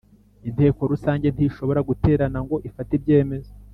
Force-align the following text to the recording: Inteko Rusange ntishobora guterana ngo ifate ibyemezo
Inteko 0.49 0.81
Rusange 0.91 1.27
ntishobora 1.29 1.85
guterana 1.89 2.39
ngo 2.45 2.55
ifate 2.69 2.91
ibyemezo 2.99 3.51